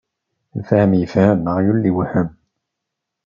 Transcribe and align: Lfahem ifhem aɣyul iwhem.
Lfahem 0.59 0.91
ifhem 1.03 1.39
aɣyul 1.51 1.83
iwhem. 1.89 2.29